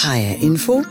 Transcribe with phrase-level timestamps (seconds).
[0.00, 0.82] HR Info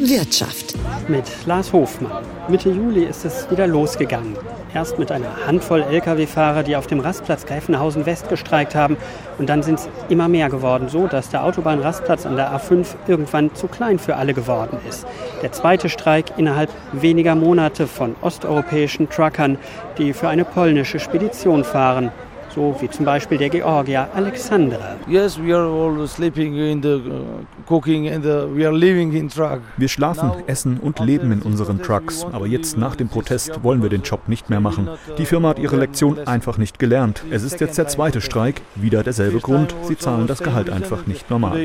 [0.00, 0.74] Wirtschaft
[1.08, 2.24] mit Lars Hofmann.
[2.48, 4.36] Mitte Juli ist es wieder losgegangen.
[4.74, 8.96] Erst mit einer Handvoll Lkw-Fahrer, die auf dem Rastplatz Greifenhausen West gestreikt haben.
[9.38, 13.54] Und dann sind es immer mehr geworden, so dass der Autobahnrastplatz an der A5 irgendwann
[13.54, 15.06] zu klein für alle geworden ist.
[15.42, 19.58] Der zweite Streik innerhalb weniger Monate von osteuropäischen Truckern,
[19.98, 22.12] die für eine polnische Spedition fahren
[22.58, 24.96] so wie zum Beispiel der Georgier Alexandra.
[25.06, 29.28] Yes, we are all sleeping in the uh, cooking and the, we are living in
[29.28, 29.60] truck.
[29.76, 33.90] Wir schlafen, essen und leben in unseren Trucks, aber jetzt nach dem Protest wollen wir
[33.90, 34.88] den Job nicht mehr machen.
[35.18, 37.22] Die Firma hat ihre Lektion einfach nicht gelernt.
[37.30, 41.30] Es ist jetzt der zweite Streik, wieder derselbe Grund, sie zahlen das Gehalt einfach nicht
[41.30, 41.56] normal.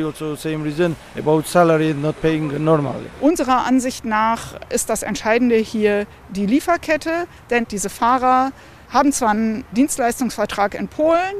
[3.19, 8.52] Unserer Ansicht nach ist das Entscheidende hier die Lieferkette, denn diese Fahrer
[8.93, 11.35] haben zwar einen Dienstleistungsvertrag in Polen,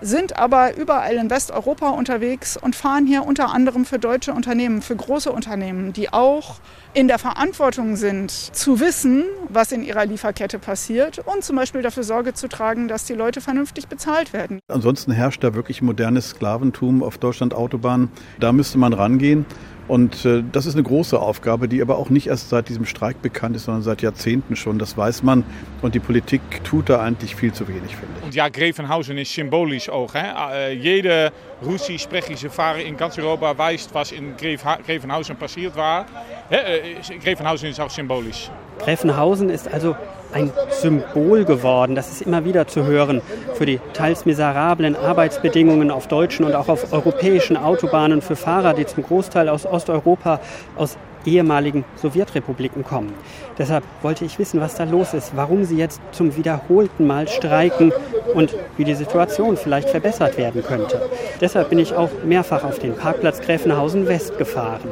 [0.00, 4.94] sind aber überall in Westeuropa unterwegs und fahren hier unter anderem für deutsche Unternehmen, für
[4.94, 6.56] große Unternehmen, die auch
[6.92, 12.04] in der Verantwortung sind, zu wissen, was in ihrer Lieferkette passiert und zum Beispiel dafür
[12.04, 14.60] Sorge zu tragen, dass die Leute vernünftig bezahlt werden.
[14.68, 18.10] Ansonsten herrscht da wirklich modernes Sklaventum auf Deutschland Autobahn.
[18.38, 19.46] Da müsste man rangehen.
[19.88, 23.22] Und äh, das ist eine große Aufgabe, die aber auch nicht erst seit diesem Streik
[23.22, 24.78] bekannt ist, sondern seit Jahrzehnten schon.
[24.78, 25.44] Das weiß man.
[25.82, 28.24] Und die Politik tut da eigentlich viel zu wenig, finde ich.
[28.24, 30.12] Und ja, Grevenhausen ist symbolisch auch.
[30.14, 30.32] Hè?
[30.32, 31.32] Uh, jede
[31.64, 36.06] russisch-sprechische Fahrer in ganz Europa weiß, was in Grevenhausen passiert war.
[36.50, 38.50] Äh, Grevenhausen ist auch symbolisch.
[38.78, 39.96] Grevenhausen ist also
[40.36, 41.94] ein Symbol geworden.
[41.94, 43.22] Das ist immer wieder zu hören
[43.54, 48.84] für die teils miserablen Arbeitsbedingungen auf deutschen und auch auf europäischen Autobahnen für Fahrer, die
[48.84, 50.40] zum Großteil aus Osteuropa,
[50.76, 53.12] aus ehemaligen Sowjetrepubliken kommen.
[53.58, 57.92] Deshalb wollte ich wissen, was da los ist, warum sie jetzt zum wiederholten Mal streiken
[58.34, 61.00] und wie die Situation vielleicht verbessert werden könnte.
[61.40, 64.88] Deshalb bin ich auch mehrfach auf den Parkplatz Gräfenhausen West gefahren.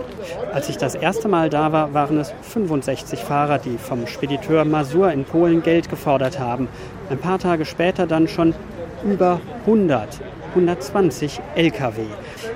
[0.53, 5.13] Als ich das erste Mal da war, waren es 65 Fahrer, die vom Spediteur Masur
[5.13, 6.69] in Polen Geld gefordert haben.
[7.11, 8.55] Ein paar Tage später dann schon
[9.05, 10.21] über 100.
[10.55, 12.03] 120 Lkw.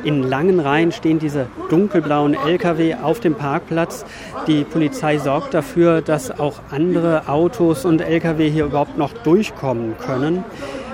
[0.04, 4.04] In langen Reihen stehen diese dunkelblauen Lkw auf dem Parkplatz.
[4.46, 10.44] Die Polizei sorgt dafür, dass auch andere Autos und Lkw hier überhaupt noch durchkommen können.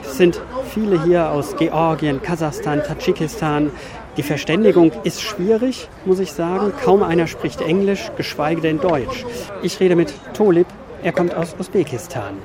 [0.03, 0.41] Es sind
[0.72, 3.70] viele hier aus Georgien, Kasachstan, Tadschikistan.
[4.16, 6.72] Die Verständigung ist schwierig, muss ich sagen.
[6.84, 9.26] Kaum einer spricht Englisch, geschweige denn Deutsch.
[9.62, 10.69] Ich rede mit Tolib,
[11.04, 12.38] er kommt aus Usbekistan.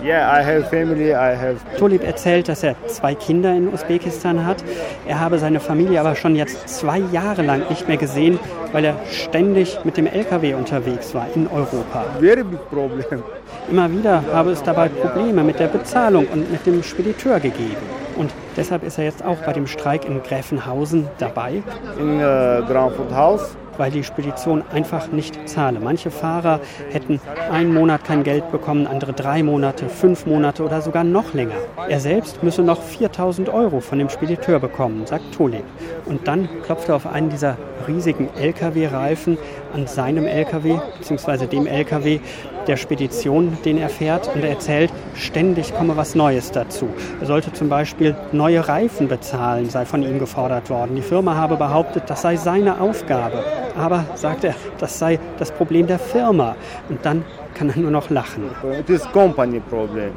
[0.00, 4.62] Yeah, I have family, I have Tolib erzählt, dass er zwei Kinder in Usbekistan hat.
[5.08, 8.38] Er habe seine Familie aber schon jetzt zwei Jahre lang nicht mehr gesehen,
[8.70, 12.04] weil er ständig mit dem LKW unterwegs war in Europa.
[12.20, 13.24] Very big problem.
[13.68, 17.76] Immer wieder habe es dabei Probleme mit der Bezahlung und mit dem Spediteur gegeben.
[18.16, 21.62] Und deshalb ist er jetzt auch bei dem Streik in Gräfenhausen dabei.
[21.98, 25.80] In uh, Granford House weil die Spedition einfach nicht zahle.
[25.80, 26.60] Manche Fahrer
[26.90, 27.20] hätten
[27.50, 31.54] einen Monat kein Geld bekommen, andere drei Monate, fünf Monate oder sogar noch länger.
[31.88, 35.64] Er selbst müsse noch 4000 Euro von dem Spediteur bekommen, sagt Toleb.
[36.04, 37.56] Und dann klopft er auf einen dieser
[37.86, 39.38] riesigen Lkw-Reifen
[39.74, 42.20] an seinem Lkw, beziehungsweise dem Lkw
[42.66, 44.28] der Spedition, den er fährt.
[44.34, 46.88] Und er erzählt, ständig komme was Neues dazu.
[47.20, 50.96] Er sollte zum Beispiel neue Reifen bezahlen, sei von ihm gefordert worden.
[50.96, 53.44] Die Firma habe behauptet, das sei seine Aufgabe.
[53.76, 56.56] Aber, sagt er, das sei das Problem der Firma.
[56.88, 58.44] Und dann kann er nur noch lachen.
[58.78, 60.12] It is company problem.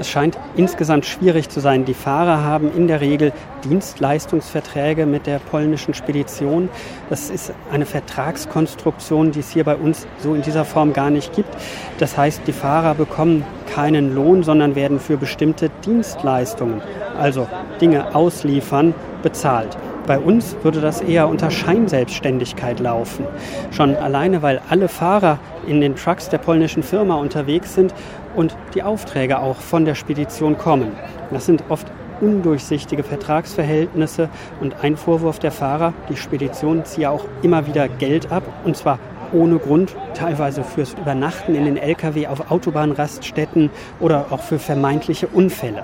[0.00, 1.84] Es scheint insgesamt schwierig zu sein.
[1.84, 3.32] Die Fahrer haben in der Regel
[3.64, 6.68] Dienstleistungsverträge mit der polnischen Spedition.
[7.10, 11.34] Das ist eine Vertragskonstruktion, die es hier bei uns so in dieser Form gar nicht
[11.34, 11.50] gibt.
[11.98, 13.44] Das heißt, die Fahrer bekommen
[13.74, 16.80] keinen Lohn, sondern werden für bestimmte Dienstleistungen,
[17.18, 17.48] also
[17.80, 18.94] Dinge ausliefern,
[19.24, 19.76] bezahlt.
[20.08, 23.26] Bei uns würde das eher unter Scheinselbstständigkeit laufen.
[23.70, 27.92] Schon alleine, weil alle Fahrer in den Trucks der polnischen Firma unterwegs sind
[28.34, 30.92] und die Aufträge auch von der Spedition kommen.
[31.30, 31.86] Das sind oft
[32.22, 34.30] undurchsichtige Vertragsverhältnisse
[34.62, 38.98] und ein Vorwurf der Fahrer, die Spedition ziehe auch immer wieder Geld ab und zwar
[39.34, 43.68] ohne Grund, teilweise fürs Übernachten in den Lkw auf Autobahnraststätten
[44.00, 45.82] oder auch für vermeintliche Unfälle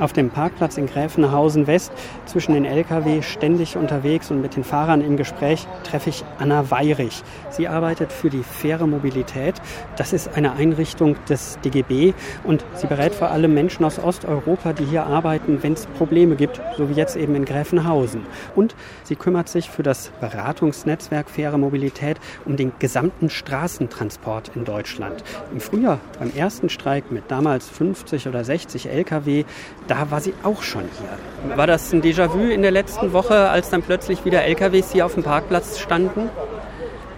[0.00, 1.92] auf dem Parkplatz in Gräfenhausen West
[2.26, 7.22] zwischen den Lkw ständig unterwegs und mit den Fahrern im Gespräch treffe ich Anna Weirich.
[7.50, 9.54] Sie arbeitet für die faire Mobilität.
[9.96, 12.14] Das ist eine Einrichtung des DGB
[12.44, 16.60] und sie berät vor allem Menschen aus Osteuropa, die hier arbeiten, wenn es Probleme gibt,
[16.76, 18.22] so wie jetzt eben in Gräfenhausen.
[18.54, 25.24] Und sie kümmert sich für das Beratungsnetzwerk faire Mobilität um den gesamten Straßentransport in Deutschland.
[25.52, 29.44] Im Frühjahr beim ersten Streik mit damals 50 oder 60 Lkw
[29.88, 31.56] da war sie auch schon hier.
[31.56, 35.14] War das ein Déjà-vu in der letzten Woche, als dann plötzlich wieder LKWs hier auf
[35.14, 36.28] dem Parkplatz standen?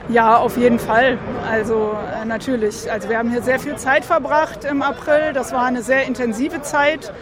[0.08, 1.18] Ja, auf jeden Fall.
[1.50, 1.92] Also
[2.22, 2.90] äh, natürlich.
[2.90, 5.32] Also wir haben hier sehr viel Zeit verbracht im April.
[5.34, 7.12] Das war eine sehr intensive Zeit.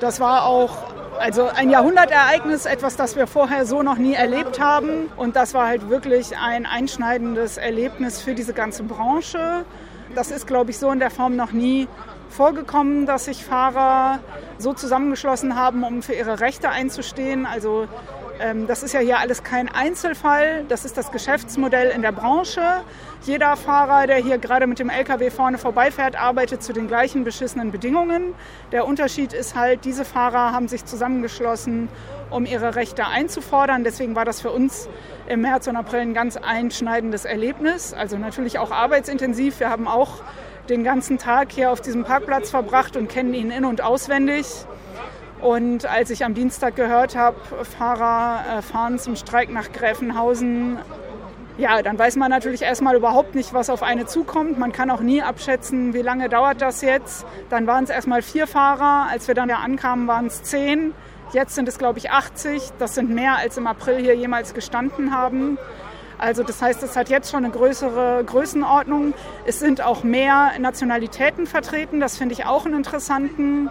[0.00, 0.76] Das war auch
[1.18, 5.08] also ein Jahrhundertereignis, etwas, das wir vorher so noch nie erlebt haben.
[5.16, 9.64] Und das war halt wirklich ein einschneidendes Erlebnis für diese ganze Branche.
[10.14, 11.88] Das ist, glaube ich, so in der Form noch nie
[12.28, 14.20] vorgekommen, dass sich Fahrer
[14.58, 17.46] so zusammengeschlossen haben, um für ihre Rechte einzustehen.
[17.46, 17.88] Also
[18.38, 22.60] ähm, das ist ja hier alles kein Einzelfall, das ist das Geschäftsmodell in der Branche.
[23.22, 27.72] Jeder Fahrer, der hier gerade mit dem LKW vorne vorbeifährt, arbeitet zu den gleichen beschissenen
[27.72, 28.34] Bedingungen.
[28.72, 31.88] Der Unterschied ist halt, diese Fahrer haben sich zusammengeschlossen,
[32.30, 33.84] um ihre Rechte einzufordern.
[33.84, 34.88] Deswegen war das für uns
[35.28, 37.94] im März und April ein ganz einschneidendes Erlebnis.
[37.94, 39.60] Also natürlich auch arbeitsintensiv.
[39.60, 40.22] Wir haben auch
[40.66, 44.46] den ganzen Tag hier auf diesem Parkplatz verbracht und kennen ihn in- und auswendig.
[45.40, 50.78] Und als ich am Dienstag gehört habe, Fahrer äh, fahren zum Streik nach Gräfenhausen,
[51.58, 54.58] ja, dann weiß man natürlich erstmal überhaupt nicht, was auf eine zukommt.
[54.58, 57.26] Man kann auch nie abschätzen, wie lange dauert das jetzt.
[57.48, 59.08] Dann waren es erstmal vier Fahrer.
[59.10, 60.92] Als wir dann ja ankamen, waren es zehn.
[61.32, 62.72] Jetzt sind es, glaube ich, 80.
[62.78, 65.58] Das sind mehr, als im April hier jemals gestanden haben.
[66.18, 69.12] Also das heißt, es hat jetzt schon eine größere Größenordnung.
[69.44, 72.00] Es sind auch mehr Nationalitäten vertreten.
[72.00, 73.68] Das finde ich auch einen interessanten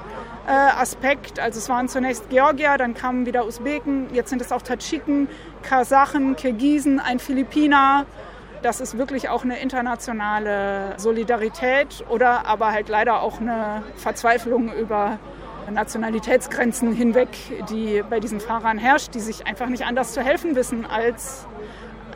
[0.48, 1.40] äh, Aspekt.
[1.40, 5.28] Also es waren zunächst Georgier, dann kamen wieder Usbeken, jetzt sind es auch Tadschiken,
[5.64, 8.06] Kasachen, Kirgisen, ein Philippiner.
[8.62, 15.20] Das ist wirklich auch eine internationale Solidarität oder aber halt leider auch eine Verzweiflung über
[15.72, 17.30] Nationalitätsgrenzen hinweg,
[17.70, 21.48] die bei diesen Fahrern herrscht, die sich einfach nicht anders zu helfen wissen, als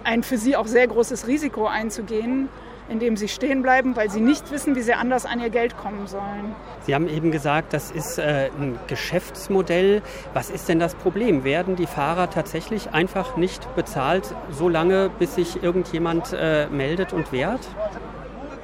[0.04, 2.50] ein für sie auch sehr großes Risiko einzugehen
[2.90, 6.08] indem sie stehen bleiben, weil sie nicht wissen, wie sie anders an ihr Geld kommen
[6.08, 6.56] sollen.
[6.86, 10.02] Sie haben eben gesagt, das ist äh, ein Geschäftsmodell.
[10.34, 11.44] Was ist denn das Problem?
[11.44, 17.32] Werden die Fahrer tatsächlich einfach nicht bezahlt, so lange, bis sich irgendjemand äh, meldet und
[17.32, 17.62] wehrt?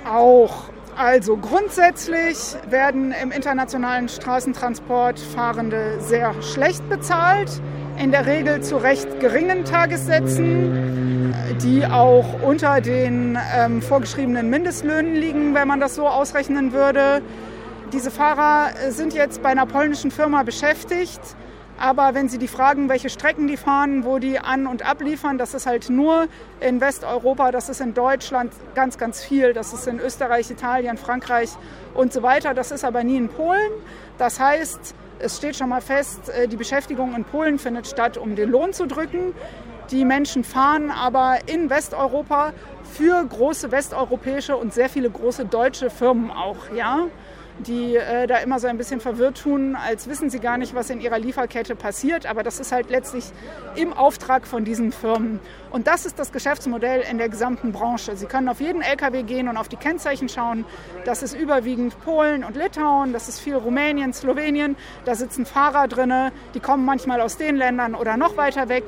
[0.10, 0.66] Auch.
[0.98, 2.38] Also grundsätzlich
[2.70, 7.52] werden im internationalen Straßentransport Fahrende sehr schlecht bezahlt,
[8.02, 11.15] in der Regel zu recht geringen Tagessätzen
[11.62, 17.22] die auch unter den ähm, vorgeschriebenen Mindestlöhnen liegen, wenn man das so ausrechnen würde.
[17.94, 21.22] Diese Fahrer sind jetzt bei einer polnischen Firma beschäftigt.
[21.78, 25.54] Aber wenn Sie die fragen, welche Strecken die fahren, wo die an- und abliefern, das
[25.54, 26.28] ist halt nur
[26.62, 31.50] in Westeuropa, das ist in Deutschland ganz, ganz viel, das ist in Österreich, Italien, Frankreich
[31.94, 32.54] und so weiter.
[32.54, 33.72] Das ist aber nie in Polen.
[34.18, 38.36] Das heißt, es steht schon mal fest, äh, die Beschäftigung in Polen findet statt, um
[38.36, 39.34] den Lohn zu drücken.
[39.92, 42.54] Die Menschen fahren aber in Westeuropa
[42.84, 47.08] für große westeuropäische und sehr viele große deutsche Firmen auch, ja
[47.60, 50.90] die äh, da immer so ein bisschen verwirrt tun, als wissen sie gar nicht, was
[50.90, 52.26] in ihrer Lieferkette passiert.
[52.26, 53.26] Aber das ist halt letztlich
[53.76, 55.40] im Auftrag von diesen Firmen.
[55.72, 58.18] Und das ist das Geschäftsmodell in der gesamten Branche.
[58.18, 60.66] Sie können auf jeden LKW gehen und auf die Kennzeichen schauen.
[61.06, 64.76] Das ist überwiegend Polen und Litauen, das ist viel Rumänien, Slowenien.
[65.06, 68.84] Da sitzen Fahrer drin, die kommen manchmal aus den Ländern oder noch weiter weg.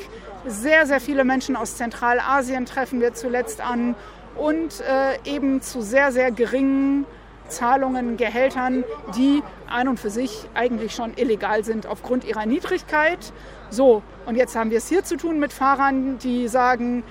[0.48, 3.96] Sehr, sehr viele Menschen aus Zentralasien treffen wir zuletzt an
[4.38, 7.06] und äh, eben zu sehr, sehr geringen
[7.50, 8.86] Zahlungen, Gehältern,
[9.18, 13.34] die an und für sich eigentlich schon illegal sind aufgrund ihrer Niedrigkeit.
[13.70, 17.04] So, und jetzt haben wir es hier zu tun mit Fahrern, die sagen,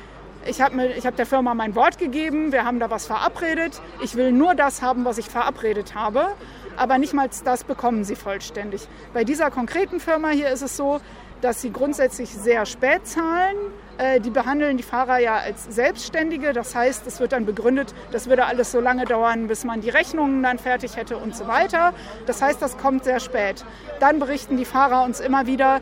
[0.46, 4.32] ich habe hab der Firma mein Wort gegeben, wir haben da was verabredet, ich will
[4.32, 6.29] nur das haben, was ich verabredet habe,
[6.77, 8.89] aber nicht mal das bekommen sie vollständig.
[9.13, 11.01] Bei dieser konkreten Firma hier ist es so,
[11.40, 13.56] dass sie grundsätzlich sehr spät zahlen,
[13.98, 16.52] äh, die behandeln die Fahrer ja als Selbstständige.
[16.52, 19.90] Das heißt, es wird dann begründet, das würde alles so lange dauern, bis man die
[19.90, 21.94] Rechnungen dann fertig hätte und so weiter.
[22.26, 23.64] Das heißt, das kommt sehr spät.
[24.00, 25.81] Dann berichten die Fahrer uns immer wieder,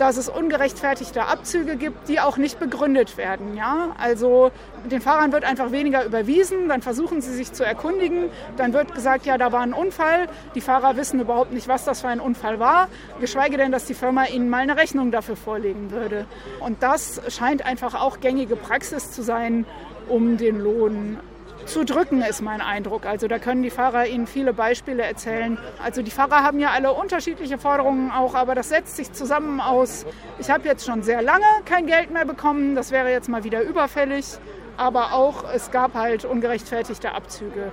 [0.00, 3.56] dass es ungerechtfertigte Abzüge gibt, die auch nicht begründet werden.
[3.56, 3.94] Ja?
[3.98, 4.50] Also
[4.90, 9.26] den Fahrern wird einfach weniger überwiesen, dann versuchen sie sich zu erkundigen, dann wird gesagt,
[9.26, 10.28] ja, da war ein Unfall.
[10.54, 12.88] Die Fahrer wissen überhaupt nicht, was das für ein Unfall war,
[13.20, 16.24] geschweige denn, dass die Firma ihnen mal eine Rechnung dafür vorlegen würde.
[16.60, 19.66] Und das scheint einfach auch gängige Praxis zu sein,
[20.08, 21.18] um den Lohn
[21.66, 23.06] zu drücken, ist mein Eindruck.
[23.06, 25.58] Also da können die Fahrer Ihnen viele Beispiele erzählen.
[25.82, 30.06] Also die Fahrer haben ja alle unterschiedliche Forderungen auch, aber das setzt sich zusammen aus.
[30.38, 33.62] Ich habe jetzt schon sehr lange kein Geld mehr bekommen, das wäre jetzt mal wieder
[33.62, 34.38] überfällig,
[34.76, 37.72] aber auch es gab halt ungerechtfertigte Abzüge.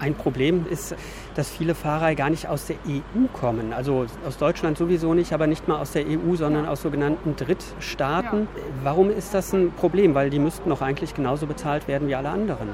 [0.00, 0.96] Ein Problem ist,
[1.36, 3.72] dass viele Fahrer gar nicht aus der EU kommen.
[3.72, 8.48] Also aus Deutschland sowieso nicht, aber nicht mal aus der EU, sondern aus sogenannten Drittstaaten.
[8.52, 8.62] Ja.
[8.82, 10.16] Warum ist das ein Problem?
[10.16, 12.70] Weil die müssten doch eigentlich genauso bezahlt werden wie alle anderen.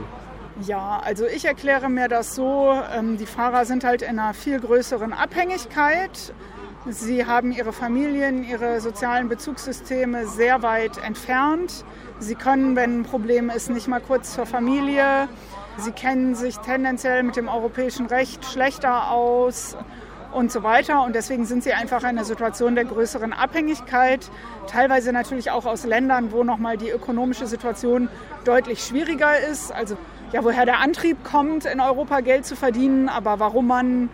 [0.67, 4.59] Ja, also ich erkläre mir das so, ähm, die Fahrer sind halt in einer viel
[4.59, 6.35] größeren Abhängigkeit.
[6.87, 11.85] Sie haben ihre Familien, ihre sozialen Bezugssysteme sehr weit entfernt.
[12.19, 15.29] Sie können, wenn ein Problem ist, nicht mal kurz zur Familie.
[15.77, 19.77] Sie kennen sich tendenziell mit dem europäischen Recht schlechter aus
[20.33, 21.05] und so weiter.
[21.05, 24.29] Und deswegen sind sie einfach in einer Situation der größeren Abhängigkeit.
[24.67, 28.09] Teilweise natürlich auch aus Ländern, wo nochmal die ökonomische Situation
[28.45, 29.73] deutlich schwieriger ist.
[29.73, 29.97] Also
[30.33, 34.11] ja, woher der Antrieb kommt, in Europa Geld zu verdienen, aber warum man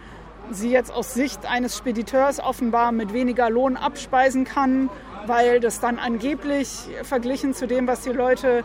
[0.50, 4.90] sie jetzt aus Sicht eines Spediteurs offenbar mit weniger Lohn abspeisen kann,
[5.26, 8.62] weil das dann angeblich verglichen zu dem, was die Leute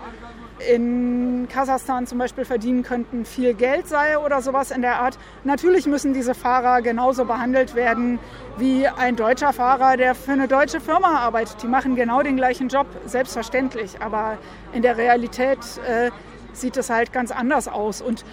[0.60, 5.18] in Kasachstan zum Beispiel verdienen könnten, viel Geld sei oder sowas in der Art.
[5.46, 8.20] Natürlich müssen diese Fahrer genauso behandelt werden
[8.58, 11.64] wie ein deutscher Fahrer, der für eine deutsche Firma arbeitet.
[11.64, 14.02] Die machen genau den gleichen Job, selbstverständlich.
[14.02, 14.38] Aber
[14.74, 16.12] in der Realität äh,
[16.54, 18.02] sieht es halt ganz anders aus.
[18.02, 18.26] Und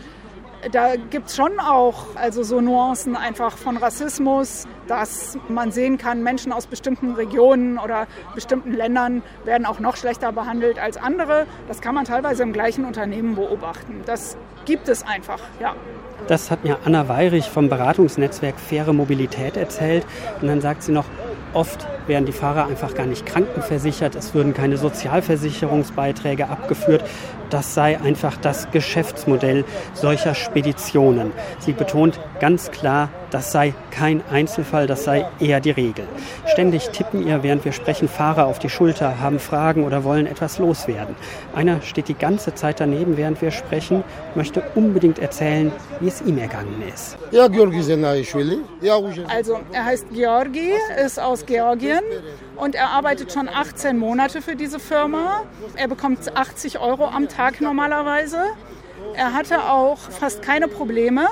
[0.72, 6.22] da gibt es schon auch also so Nuancen einfach von Rassismus, dass man sehen kann,
[6.22, 11.46] Menschen aus bestimmten Regionen oder bestimmten Ländern werden auch noch schlechter behandelt als andere.
[11.68, 14.02] Das kann man teilweise im gleichen Unternehmen beobachten.
[14.06, 15.74] Das gibt es einfach, ja.
[16.28, 20.04] Das hat mir Anna Weirich vom Beratungsnetzwerk Faire Mobilität erzählt.
[20.40, 21.04] Und dann sagt sie noch,
[21.52, 27.04] oft wären die Fahrer einfach gar nicht krankenversichert, es würden keine Sozialversicherungsbeiträge abgeführt.
[27.50, 31.32] Das sei einfach das Geschäftsmodell solcher Speditionen.
[31.58, 36.06] Sie betont ganz klar, das sei kein Einzelfall, das sei eher die Regel.
[36.46, 40.58] Ständig tippen ihr, während wir sprechen, Fahrer auf die Schulter, haben Fragen oder wollen etwas
[40.58, 41.14] loswerden.
[41.54, 46.38] Einer steht die ganze Zeit daneben, während wir sprechen, möchte unbedingt erzählen, wie es ihm
[46.38, 47.16] ergangen ist.
[49.28, 50.72] Also, er heißt Georgi,
[51.04, 52.00] ist aus Georgien
[52.56, 55.42] und er arbeitet schon 18 Monate für diese Firma.
[55.76, 58.42] Er bekommt 80 Euro am Tag normalerweise.
[59.14, 61.26] Er hatte auch fast keine Probleme.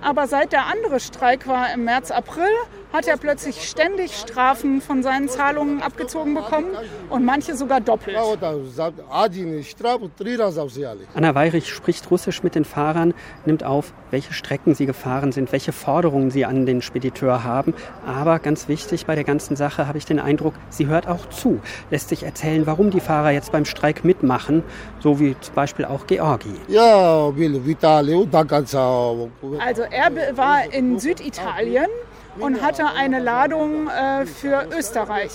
[0.00, 2.48] Aber seit der andere Streik war im März, April,
[2.92, 6.68] hat er plötzlich ständig Strafen von seinen Zahlungen abgezogen bekommen
[7.10, 8.16] und manche sogar doppelt.
[11.14, 13.14] Anna Weirich spricht Russisch mit den Fahrern,
[13.44, 17.74] nimmt auf, welche Strecken sie gefahren sind, welche Forderungen sie an den Spediteur haben.
[18.06, 21.60] Aber ganz wichtig bei der ganzen Sache habe ich den Eindruck, sie hört auch zu,
[21.90, 24.62] lässt sich erzählen, warum die Fahrer jetzt beim Streik mitmachen,
[25.00, 26.54] so wie zum Beispiel auch Georgi.
[29.58, 31.86] Also er war in Süditalien
[32.38, 35.32] und hatte eine Ladung äh, für Österreich.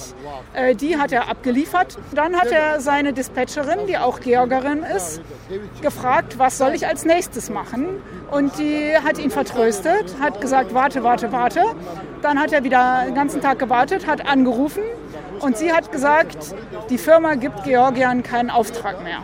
[0.54, 1.98] Äh, die hat er abgeliefert.
[2.14, 5.22] Dann hat er seine Dispatcherin, die auch Georgerin ist,
[5.82, 8.02] gefragt, was soll ich als nächstes machen?
[8.32, 11.64] Und die hat ihn vertröstet, hat gesagt, warte, warte, warte.
[12.22, 14.84] Dann hat er wieder den ganzen Tag gewartet, hat angerufen
[15.40, 16.56] und sie hat gesagt,
[16.90, 19.22] die Firma gibt Georgiern keinen Auftrag mehr.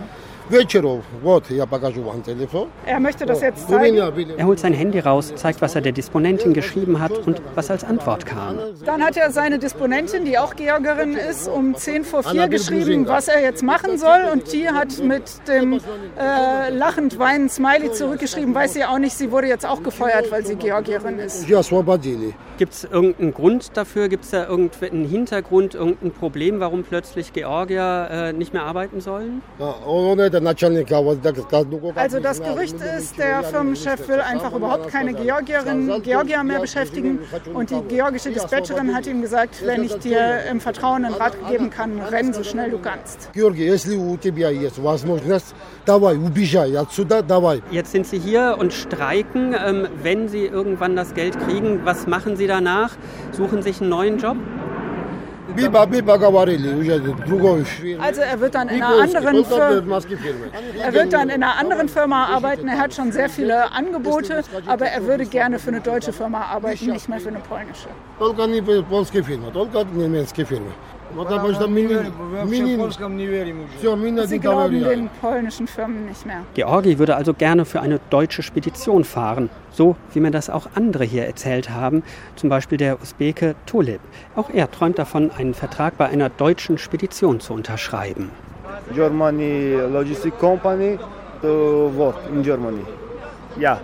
[2.86, 3.96] Er möchte das jetzt zeigen.
[4.38, 7.84] Er holt sein Handy raus, zeigt, was er der Disponentin geschrieben hat und was als
[7.84, 8.58] Antwort kam.
[8.84, 13.28] Dann hat er seine Disponentin, die auch Georgerin ist, um 10 vor 4 geschrieben, was
[13.28, 14.22] er jetzt machen soll.
[14.34, 15.80] Und die hat mit dem
[16.18, 20.46] äh, lachend weinenden Smiley zurückgeschrieben, weiß sie auch nicht, sie wurde jetzt auch gefeuert, weil
[20.46, 21.48] sie Georgierin ist.
[22.58, 24.10] Gibt es irgendeinen Grund dafür?
[24.10, 29.42] Gibt es da irgendeinen Hintergrund, irgendein Problem, warum plötzlich Georgier äh, nicht mehr arbeiten sollen?
[31.96, 37.20] Also das Gerücht ist, der Firmenchef will einfach überhaupt keine Georgierin, Georgier mehr beschäftigen.
[37.54, 41.70] Und die georgische Dispatcherin hat ihm gesagt, wenn ich dir im Vertrauen einen Rat geben
[41.70, 43.30] kann, renn so schnell du kannst.
[47.72, 49.56] Jetzt sind Sie hier und streiken.
[49.66, 52.96] Ähm, wenn Sie irgendwann das Geld kriegen, was machen Sie danach?
[53.32, 54.38] Suchen sich einen neuen Job?
[58.00, 59.78] Also er wird dann in einer anderen Firma,
[60.84, 62.68] er wird dann in einer anderen Firma arbeiten.
[62.68, 66.86] Er hat schon sehr viele Angebote, aber er würde gerne für eine deutsche Firma arbeiten,
[66.92, 67.88] nicht mehr für eine polnische.
[74.26, 76.42] Sie glauben den polnischen Firmen nicht mehr.
[76.54, 81.04] Georgi würde also gerne für eine deutsche Spedition fahren, so wie mir das auch andere
[81.04, 82.04] hier erzählt haben,
[82.36, 84.02] zum Beispiel der Usbeke Tulip.
[84.36, 88.30] Auch er träumt davon, einen Vertrag bei einer deutschen Spedition zu unterschreiben.
[88.94, 90.98] Germany Logistic Company
[91.42, 92.84] to work in Germany.
[93.60, 93.82] Ja.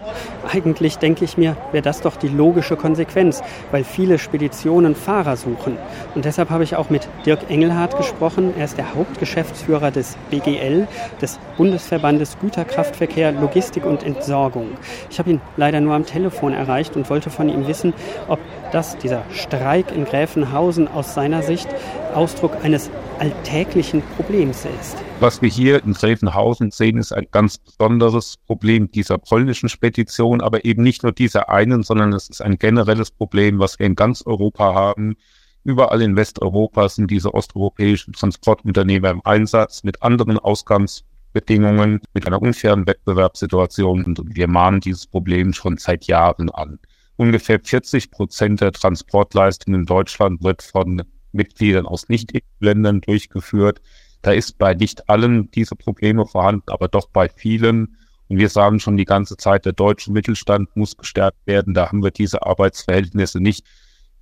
[0.52, 3.42] Eigentlich denke ich mir, wäre das doch die logische Konsequenz,
[3.72, 5.78] weil viele Speditionen Fahrer suchen.
[6.14, 8.54] Und deshalb habe ich auch mit Dirk Engelhardt gesprochen.
[8.58, 10.88] Er ist der Hauptgeschäftsführer des BGL,
[11.22, 14.70] des Bundesverbandes Güterkraftverkehr, Logistik und Entsorgung.
[15.10, 17.94] Ich habe ihn leider nur am Telefon erreicht und wollte von ihm wissen,
[18.28, 18.40] ob
[18.72, 21.68] das, dieser Streik in Gräfenhausen aus seiner Sicht
[22.14, 24.98] Ausdruck eines alltäglichen Problems ist.
[25.20, 30.66] Was wir hier in Gräfenhausen sehen, ist ein ganz besonderes Problem dieser polnischen Spedition, aber
[30.66, 34.22] eben nicht nur dieser einen, sondern es ist ein generelles Problem, was wir in ganz
[34.26, 35.16] Europa haben.
[35.64, 42.86] Überall in Westeuropa sind diese osteuropäischen Transportunternehmer im Einsatz mit anderen Ausgangsbedingungen, mit einer unfairen
[42.86, 44.04] Wettbewerbssituation.
[44.04, 46.78] Und wir mahnen dieses Problem schon seit Jahren an.
[47.18, 51.02] Ungefähr 40 Prozent der Transportleistung in Deutschland wird von
[51.36, 53.82] Mitgliedern aus Nicht-EU-Ländern durchgeführt.
[54.22, 57.98] Da ist bei nicht allen diese Probleme vorhanden, aber doch bei vielen.
[58.28, 61.74] Und wir sagen schon die ganze Zeit, der deutsche Mittelstand muss gestärkt werden.
[61.74, 63.66] Da haben wir diese Arbeitsverhältnisse nicht.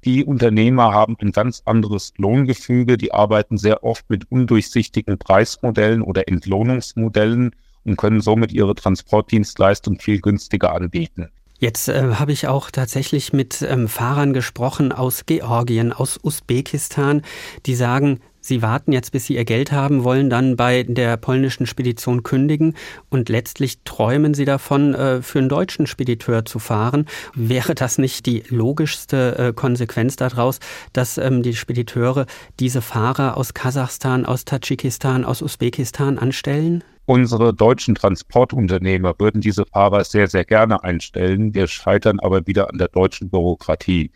[0.04, 2.98] Die Unternehmer haben ein ganz anderes Lohngefüge.
[2.98, 7.56] Die arbeiten sehr oft mit undurchsichtigen Preismodellen oder Entlohnungsmodellen
[7.86, 11.30] und können somit ihre Transportdienstleistung viel günstiger anbieten.
[11.64, 17.22] Jetzt äh, habe ich auch tatsächlich mit ähm, Fahrern gesprochen aus Georgien, aus Usbekistan,
[17.66, 21.66] die sagen, Sie warten jetzt, bis Sie Ihr Geld haben, wollen dann bei der polnischen
[21.66, 22.76] Spedition kündigen
[23.10, 27.06] und letztlich träumen Sie davon, äh, für einen deutschen Spediteur zu fahren.
[27.34, 30.60] Wäre das nicht die logischste äh, Konsequenz daraus,
[30.92, 32.26] dass ähm, die Spediteure
[32.60, 36.84] diese Fahrer aus Kasachstan, aus Tadschikistan, aus Usbekistan anstellen?
[37.06, 41.54] Unsere deutschen Transportunternehmer würden diese Fahrer sehr, sehr gerne einstellen.
[41.54, 44.12] Wir scheitern aber wieder an der deutschen Bürokratie.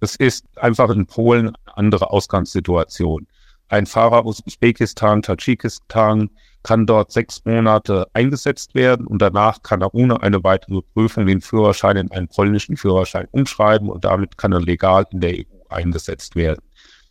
[0.00, 3.26] Es ist einfach in Polen eine andere Ausgangssituation.
[3.68, 6.30] Ein Fahrer aus Usbekistan, Tadschikistan
[6.62, 11.42] kann dort sechs Monate eingesetzt werden und danach kann er ohne eine weitere Prüfung den
[11.42, 16.36] Führerschein in einen polnischen Führerschein umschreiben und damit kann er legal in der EU eingesetzt
[16.36, 16.62] werden.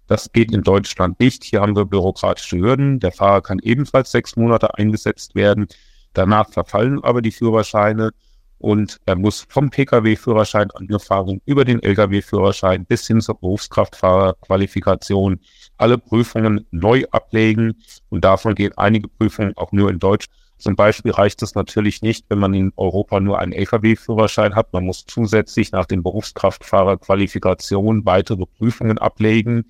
[0.10, 1.44] Das geht in Deutschland nicht.
[1.44, 3.00] Hier haben wir bürokratische Hürden.
[3.00, 5.68] Der Fahrer kann ebenfalls sechs Monate eingesetzt werden.
[6.14, 8.10] Danach verfallen aber die Führerscheine
[8.58, 15.42] und er muss vom Pkw-Führerschein angefahren über den Lkw-Führerschein bis hin zur Berufskraftfahrerqualifikation
[15.78, 17.76] alle Prüfungen neu ablegen
[18.10, 20.26] und davon gehen einige Prüfungen auch nur in Deutsch.
[20.58, 24.74] Zum Beispiel reicht es natürlich nicht, wenn man in Europa nur einen Lkw-Führerschein hat.
[24.74, 29.66] Man muss zusätzlich nach den Berufskraftfahrerqualifikationen weitere Prüfungen ablegen.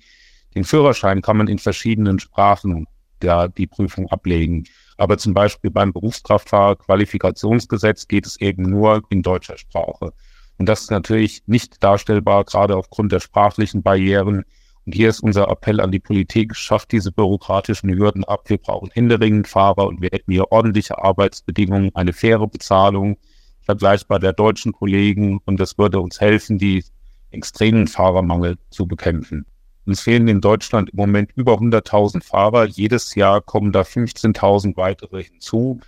[0.54, 2.86] Den Führerschein kann man in verschiedenen Sprachen
[3.22, 4.64] ja, die Prüfung ablegen.
[4.96, 10.12] Aber zum Beispiel beim Berufskraftfahrerqualifikationsgesetz geht es eben nur in deutscher Sprache.
[10.58, 14.44] Und das ist natürlich nicht darstellbar, gerade aufgrund der sprachlichen Barrieren,
[14.86, 18.48] und hier ist unser Appell an die Politik, schafft diese bürokratischen Hürden ab.
[18.48, 23.18] Wir brauchen händeringend Fahrer und wir hätten hier ordentliche Arbeitsbedingungen, eine faire Bezahlung,
[23.60, 25.40] vergleichbar der deutschen Kollegen.
[25.44, 26.82] Und das würde uns helfen, die
[27.30, 29.46] extremen Fahrermangel zu bekämpfen.
[29.86, 32.66] Uns fehlen in Deutschland im Moment über 100.000 Fahrer.
[32.66, 35.80] Jedes Jahr kommen da 15.000 weitere hinzu.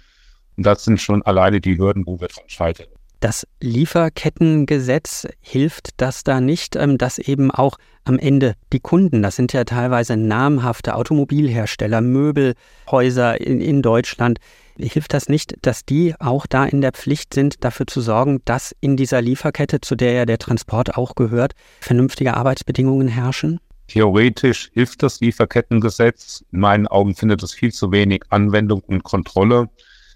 [0.57, 2.88] Und das sind schon alleine die Hürden, wo wir dran scheitern.
[3.22, 9.37] Das Lieferkettengesetz hilft das da nicht, ähm, dass eben auch am Ende die Kunden, das
[9.37, 14.40] sind ja teilweise namhafte Automobilhersteller, Möbelhäuser in, in Deutschland,
[14.76, 18.74] hilft das nicht, dass die auch da in der Pflicht sind, dafür zu sorgen, dass
[18.81, 23.61] in dieser Lieferkette, zu der ja der Transport auch gehört, vernünftige Arbeitsbedingungen herrschen?
[23.92, 26.46] Theoretisch hilft das Lieferkettengesetz.
[26.50, 29.68] In meinen Augen findet es viel zu wenig Anwendung und Kontrolle.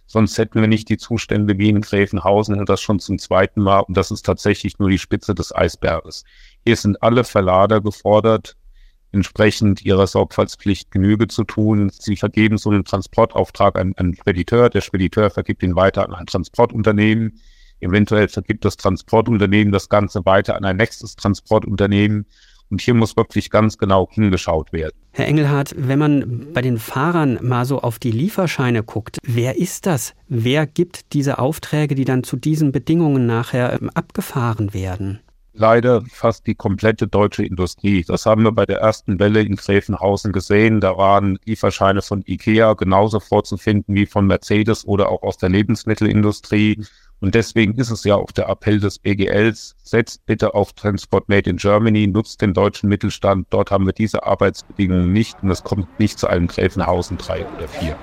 [0.07, 3.81] Sonst hätten wir nicht die Zustände wie in Gräfenhausen und das schon zum zweiten Mal.
[3.81, 6.25] Und das ist tatsächlich nur die Spitze des Eisberges.
[6.65, 8.57] Hier sind alle Verlader gefordert,
[9.13, 11.91] entsprechend ihrer Sorgfaltspflicht Genüge zu tun.
[11.91, 14.71] Sie vergeben so einen Transportauftrag an einen Spediteur.
[14.71, 17.43] Der Spediteur vergibt ihn weiter an ein Transportunternehmen.
[17.81, 22.25] Eventuell vergibt das Transportunternehmen das Ganze weiter an ein nächstes Transportunternehmen.
[22.71, 24.95] Und hier muss wirklich ganz genau hingeschaut werden.
[25.13, 29.87] Herr Engelhardt, wenn man bei den Fahrern mal so auf die Lieferscheine guckt, wer ist
[29.87, 30.15] das?
[30.29, 35.21] Wer gibt diese Aufträge, die dann zu diesen Bedingungen nachher ähm, abgefahren werden?
[35.59, 38.05] Leider fast die komplette deutsche Industrie.
[38.07, 40.83] Das haben wir bei der ersten Welle in Gräfenhausen gesehen.
[40.83, 46.85] Da waren Lieferscheine von IKEA genauso vorzufinden wie von Mercedes oder auch aus der Lebensmittelindustrie.
[47.21, 51.49] Und deswegen ist es ja auch der Appell des BGLs, setzt bitte auf Transport Made
[51.49, 53.47] in Germany, nutzt den deutschen Mittelstand.
[53.51, 57.69] Dort haben wir diese Arbeitsbedingungen nicht und es kommt nicht zu einem Gräfenhausen 3 oder
[57.69, 57.97] 4.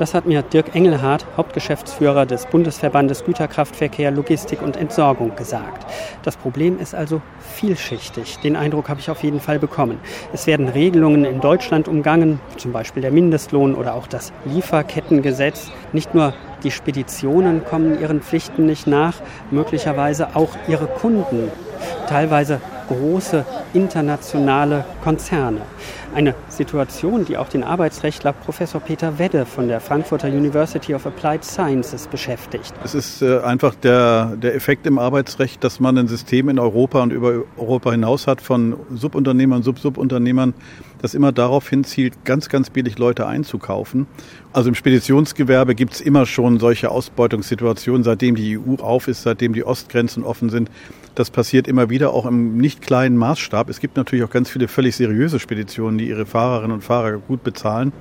[0.00, 5.84] Das hat mir Dirk Engelhardt, Hauptgeschäftsführer des Bundesverbandes Güterkraftverkehr, Logistik und Entsorgung, gesagt.
[6.22, 8.38] Das Problem ist also vielschichtig.
[8.38, 10.00] Den Eindruck habe ich auf jeden Fall bekommen.
[10.32, 15.70] Es werden Regelungen in Deutschland umgangen, zum Beispiel der Mindestlohn oder auch das Lieferkettengesetz.
[15.92, 16.32] Nicht nur
[16.62, 19.16] die Speditionen kommen ihren Pflichten nicht nach,
[19.50, 21.50] möglicherweise auch ihre Kunden,
[22.08, 25.60] teilweise große internationale Konzerne.
[26.12, 31.44] Eine Situation, die auch den Arbeitsrechtler Professor Peter Wedde von der Frankfurter University of Applied
[31.44, 32.74] Sciences beschäftigt.
[32.82, 37.00] Es ist äh, einfach der, der Effekt im Arbeitsrecht, dass man ein System in Europa
[37.00, 40.54] und über Europa hinaus hat von Subunternehmern, Sub-Subunternehmern,
[41.00, 44.08] das immer darauf hinzielt, ganz, ganz billig Leute einzukaufen.
[44.52, 49.52] Also im Speditionsgewerbe gibt es immer schon solche Ausbeutungssituationen, seitdem die EU auf ist, seitdem
[49.52, 50.70] die Ostgrenzen offen sind.
[51.14, 53.68] Das passiert immer wieder, auch im nicht kleinen Maßstab.
[53.68, 57.44] Es gibt natürlich auch ganz viele völlig seriöse Speditionen, die ihre Fahrerinnen und Fahrer gut
[57.44, 57.92] bezahlen.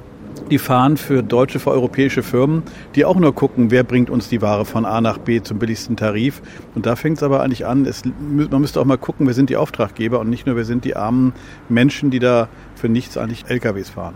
[0.50, 2.64] Die fahren für deutsche, für europäische Firmen,
[2.96, 5.96] die auch nur gucken, wer bringt uns die Ware von A nach B zum billigsten
[5.96, 6.42] Tarif.
[6.76, 9.50] Und da fängt es aber eigentlich an, es, man müsste auch mal gucken, wer sind
[9.50, 11.34] die Auftraggeber und nicht nur, wer sind die armen
[11.68, 14.16] Menschen, die da für nichts eigentlich LKWs fahren.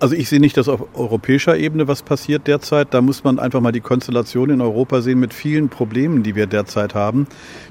[0.00, 2.94] Also ich sehe nicht, dass auf europäischer Ebene was passiert derzeit.
[2.94, 6.46] Da muss man einfach mal die Konstellation in Europa sehen mit vielen Problemen, die wir
[6.46, 7.26] derzeit haben.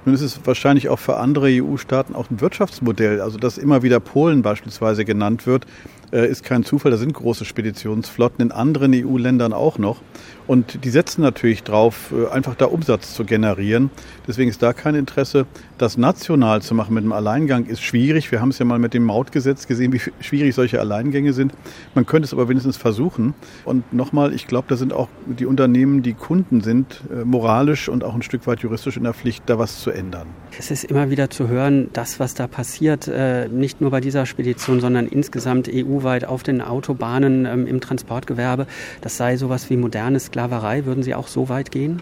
[0.05, 3.19] Nun ist es wahrscheinlich auch für andere EU-Staaten auch ein Wirtschaftsmodell.
[3.19, 5.65] Also dass immer wieder Polen beispielsweise genannt wird,
[6.11, 6.91] äh, ist kein Zufall.
[6.91, 10.03] Da sind große Speditionsflotten in anderen EU-Ländern auch noch.
[10.49, 13.91] Und die setzen natürlich drauf, äh, einfach da Umsatz zu generieren.
[14.27, 15.45] Deswegen ist da kein Interesse.
[15.77, 18.31] Das national zu machen mit einem Alleingang ist schwierig.
[18.31, 21.53] Wir haben es ja mal mit dem Mautgesetz gesehen, wie schwierig solche Alleingänge sind.
[21.93, 23.35] Man könnte es aber wenigstens versuchen.
[23.63, 28.03] Und nochmal, ich glaube, da sind auch die Unternehmen, die Kunden sind, äh, moralisch und
[28.03, 30.25] auch ein Stück weit juristisch in der Pflicht, da was zu ändern.
[30.57, 34.25] Es ist immer wieder zu hören, das, was da passiert, äh, nicht nur bei dieser
[34.25, 38.65] Spedition, sondern insgesamt EU-weit auf den Autobahnen, ähm, im Transportgewerbe,
[39.01, 40.85] das sei sowas wie moderne Sklaverei.
[40.85, 42.01] Würden Sie auch so weit gehen?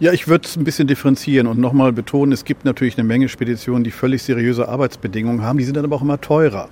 [0.00, 3.28] Ja, ich würde es ein bisschen differenzieren und nochmal betonen, es gibt natürlich eine Menge
[3.28, 6.68] Speditionen, die völlig seriöse Arbeitsbedingungen haben, die sind dann aber auch immer teurer.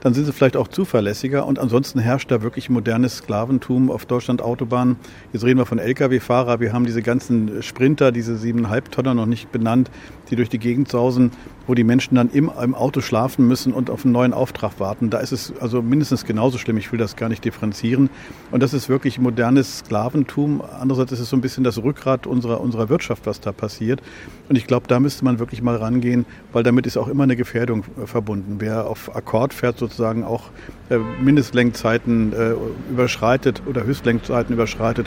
[0.00, 4.40] Dann sind sie vielleicht auch zuverlässiger und ansonsten herrscht da wirklich modernes Sklaventum auf Deutschland
[4.40, 4.96] Autobahnen.
[5.34, 9.52] Jetzt reden wir von Lkw-Fahrer, wir haben diese ganzen Sprinter, diese siebeneinhalb Tonner noch nicht
[9.52, 9.90] benannt,
[10.30, 11.30] die durch die Gegend sausen,
[11.66, 15.10] wo die Menschen dann im, im Auto schlafen müssen und auf einen neuen Auftrag warten.
[15.10, 16.76] Da ist es also mindestens genauso schlimm.
[16.76, 18.10] Ich will das gar nicht differenzieren.
[18.50, 20.62] Und das ist wirklich modernes Sklaventum.
[20.80, 24.02] Andererseits ist es so ein bisschen das Rückgrat unserer, unserer Wirtschaft, was da passiert.
[24.48, 27.36] Und ich glaube, da müsste man wirklich mal rangehen, weil damit ist auch immer eine
[27.36, 28.56] Gefährdung äh, verbunden.
[28.58, 30.44] Wer auf Akkord fährt, sozusagen auch
[30.90, 32.54] äh, Mindestlenkzeiten äh,
[32.90, 35.06] überschreitet oder Höchstlenkzeiten überschreitet,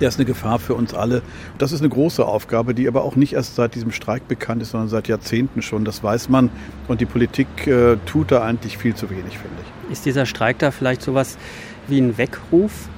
[0.00, 1.22] der ist eine Gefahr für uns alle.
[1.58, 4.70] Das ist eine große Aufgabe, die aber auch nicht erst seit diesem Streik bekannt ist,
[4.70, 5.84] sondern seit Jahrzehnten schon.
[5.84, 6.50] Das weiß man.
[6.88, 9.92] Und die Politik äh, tut da eigentlich viel zu wenig, finde ich.
[9.92, 11.36] Ist dieser Streik da vielleicht sowas
[11.88, 12.88] wie ein Weckruf?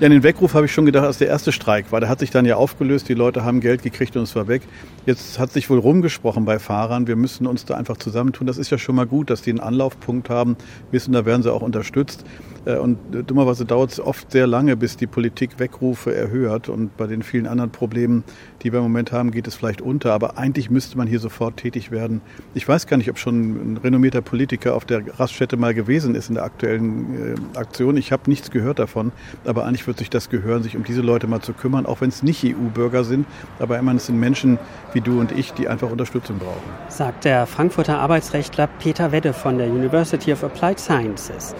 [0.00, 2.00] Ja, den Weckruf habe ich schon gedacht, als der erste Streik war.
[2.00, 4.62] Der hat sich dann ja aufgelöst, die Leute haben Geld gekriegt und es war weg.
[5.04, 8.46] Jetzt hat sich wohl rumgesprochen bei Fahrern, wir müssen uns da einfach zusammentun.
[8.46, 10.56] Das ist ja schon mal gut, dass die einen Anlaufpunkt haben,
[10.90, 12.24] wissen, da werden sie auch unterstützt.
[12.64, 16.68] Äh, und dummerweise dauert es oft sehr lange, bis die Politik Weckrufe erhört.
[16.68, 18.24] Und bei den vielen anderen Problemen,
[18.62, 20.12] die wir im Moment haben, geht es vielleicht unter.
[20.12, 22.20] Aber eigentlich müsste man hier sofort tätig werden.
[22.54, 26.28] Ich weiß gar nicht, ob schon ein renommierter Politiker auf der Raststätte mal gewesen ist
[26.28, 27.96] in der aktuellen äh, Aktion.
[27.96, 29.12] Ich habe nichts gehört davon.
[29.44, 32.08] Aber eigentlich wird sich das gehören, sich um diese Leute mal zu kümmern, auch wenn
[32.08, 33.26] es nicht EU-Bürger sind.
[33.58, 34.58] Aber immerhin sind Menschen
[34.92, 36.60] wie du und ich, die einfach Unterstützung brauchen.
[36.88, 41.54] Sagt der Frankfurter Arbeitsrechtler Peter Wedde von der University of Applied Sciences.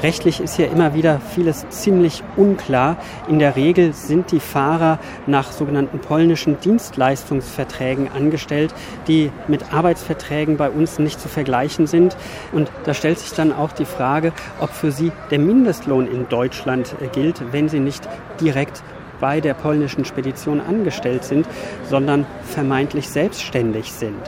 [0.00, 2.96] Rechtlich ist hier immer wieder vieles ziemlich unklar.
[3.28, 8.74] In der Regel sind die Fahrer nach sogenannten polnischen Dienstleistungsverträgen angestellt,
[9.06, 12.16] die mit Arbeitsverträgen bei uns nicht zu vergleichen sind.
[12.52, 16.96] Und da stellt sich dann auch die Frage, ob für sie der Mindestlohn in Deutschland
[17.12, 18.08] gilt, wenn sie nicht
[18.40, 18.82] direkt
[19.20, 21.46] bei der polnischen Spedition angestellt sind,
[21.88, 24.18] sondern vermeintlich selbstständig sind.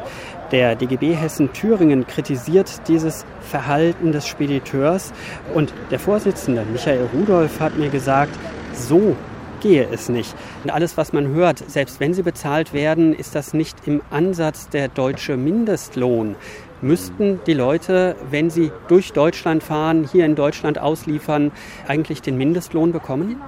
[0.50, 5.12] Der DGB Hessen Thüringen kritisiert dieses Verhalten des Spediteurs
[5.54, 8.38] und der Vorsitzende Michael Rudolph hat mir gesagt,
[8.72, 9.16] so
[9.60, 10.34] gehe es nicht.
[10.62, 14.68] Und alles, was man hört, selbst wenn sie bezahlt werden, ist das nicht im Ansatz
[14.68, 16.36] der deutsche Mindestlohn.
[16.82, 21.50] Müssten die Leute, wenn sie durch Deutschland fahren, hier in Deutschland ausliefern,
[21.88, 23.40] eigentlich den Mindestlohn bekommen?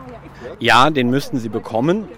[0.58, 2.08] Ja, den müssten sie bekommen.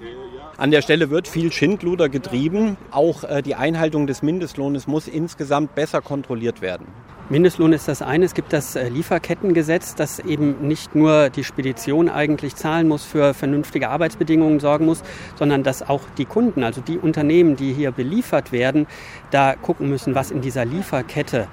[0.59, 2.77] An der Stelle wird viel Schindluder getrieben.
[2.91, 6.85] Auch äh, die Einhaltung des Mindestlohnes muss insgesamt besser kontrolliert werden.
[7.29, 8.25] Mindestlohn ist das eine.
[8.25, 13.35] Es gibt das äh, Lieferkettengesetz, das eben nicht nur die Spedition eigentlich zahlen muss, für
[13.35, 15.05] vernünftige Arbeitsbedingungen sorgen muss,
[15.37, 18.89] sondern dass auch die Kunden, also die Unternehmen, die hier beliefert werden,
[19.31, 21.47] da gucken müssen, was in dieser Lieferkette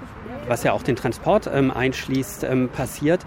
[0.48, 3.20] was ja auch den Transport ähm, einschließt, ähm, passiert.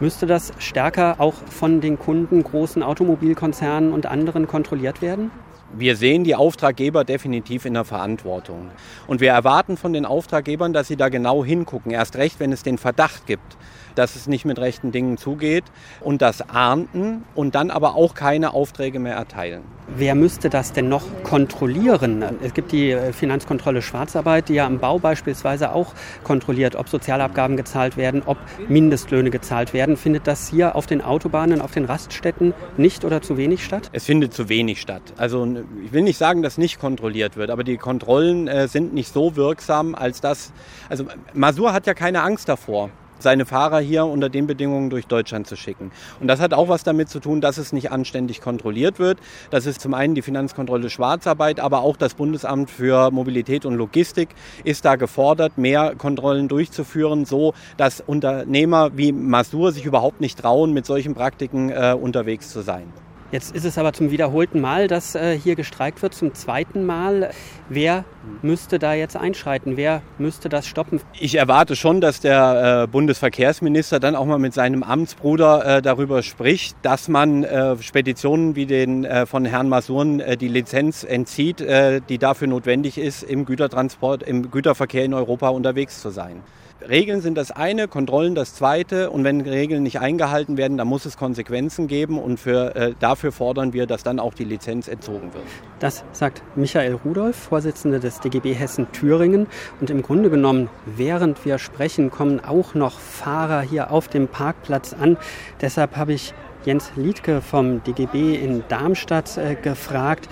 [0.00, 5.32] Müsste das stärker auch von den Kunden, großen Automobilkonzernen und anderen kontrolliert werden?
[5.76, 8.70] Wir sehen die Auftraggeber definitiv in der Verantwortung.
[9.06, 11.92] Und wir erwarten von den Auftraggebern, dass sie da genau hingucken.
[11.92, 13.58] Erst recht, wenn es den Verdacht gibt,
[13.94, 15.64] dass es nicht mit rechten Dingen zugeht
[16.00, 19.62] und das ahnden und dann aber auch keine Aufträge mehr erteilen.
[19.96, 22.22] Wer müsste das denn noch kontrollieren?
[22.42, 27.56] Es gibt die äh, Finanzkontrolle Schwarzarbeit, die ja am Bau beispielsweise auch kontrolliert, ob Sozialabgaben
[27.56, 28.36] gezahlt werden, ob
[28.68, 29.96] Mindestlöhne gezahlt werden.
[29.96, 33.88] Findet das hier auf den Autobahnen, auf den Raststätten nicht oder zu wenig statt?
[33.92, 35.02] Es findet zu wenig statt.
[35.16, 35.46] Also
[35.84, 39.36] ich will nicht sagen, dass nicht kontrolliert wird, aber die Kontrollen äh, sind nicht so
[39.36, 40.52] wirksam, als dass.
[40.88, 45.46] Also Masur hat ja keine Angst davor seine Fahrer hier unter den Bedingungen durch Deutschland
[45.46, 45.90] zu schicken.
[46.20, 49.18] Und das hat auch was damit zu tun, dass es nicht anständig kontrolliert wird.
[49.50, 54.28] Das ist zum einen die Finanzkontrolle Schwarzarbeit, aber auch das Bundesamt für Mobilität und Logistik
[54.64, 60.72] ist da gefordert, mehr Kontrollen durchzuführen, so dass Unternehmer wie Masur sich überhaupt nicht trauen,
[60.72, 62.92] mit solchen Praktiken äh, unterwegs zu sein.
[63.30, 67.30] Jetzt ist es aber zum wiederholten Mal, dass äh, hier gestreikt wird, zum zweiten Mal.
[67.68, 68.06] Wer
[68.40, 69.76] müsste da jetzt einschreiten?
[69.76, 71.02] Wer müsste das stoppen?
[71.20, 76.22] Ich erwarte schon, dass der äh, Bundesverkehrsminister dann auch mal mit seinem Amtsbruder äh, darüber
[76.22, 81.60] spricht, dass man äh, Speditionen wie den äh, von Herrn Masuren äh, die Lizenz entzieht,
[82.08, 86.42] die dafür notwendig ist, im Gütertransport, im Güterverkehr in Europa unterwegs zu sein.
[86.86, 89.10] Regeln sind das eine, Kontrollen das zweite.
[89.10, 92.18] Und wenn Regeln nicht eingehalten werden, dann muss es Konsequenzen geben.
[92.18, 95.44] Und für, äh, dafür fordern wir, dass dann auch die Lizenz entzogen wird.
[95.80, 99.48] Das sagt Michael Rudolph, Vorsitzender des DGB Hessen Thüringen.
[99.80, 104.94] Und im Grunde genommen, während wir sprechen, kommen auch noch Fahrer hier auf dem Parkplatz
[104.94, 105.16] an.
[105.60, 106.32] Deshalb habe ich
[106.64, 110.28] Jens Liedke vom DGB in Darmstadt äh, gefragt,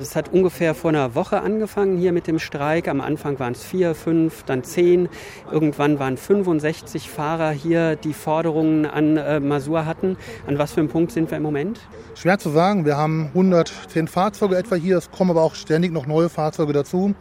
[0.00, 2.88] das hat ungefähr vor einer Woche angefangen hier mit dem Streik.
[2.88, 5.08] Am Anfang waren es vier, fünf, dann zehn.
[5.52, 10.16] Irgendwann waren 65 Fahrer hier, die Forderungen an äh, Masur hatten.
[10.46, 11.80] An was für einem Punkt sind wir im Moment?
[12.14, 12.84] Schwer zu sagen.
[12.84, 14.96] Wir haben 110 Fahrzeuge etwa hier.
[14.96, 17.14] Es kommen aber auch ständig noch neue Fahrzeuge dazu.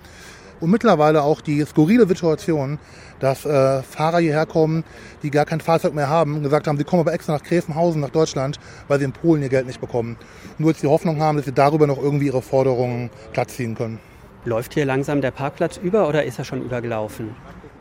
[0.59, 2.79] Und mittlerweile auch die skurrile Situation,
[3.19, 4.83] dass äh, Fahrer hierher kommen,
[5.23, 8.01] die gar kein Fahrzeug mehr haben, und gesagt haben, sie kommen aber extra nach Gräfenhausen,
[8.01, 10.17] nach Deutschland, weil sie in Polen ihr Geld nicht bekommen.
[10.57, 13.99] Nur jetzt die Hoffnung haben, dass sie darüber noch irgendwie ihre Forderungen platziehen können.
[14.45, 17.35] Läuft hier langsam der Parkplatz über oder ist er schon übergelaufen?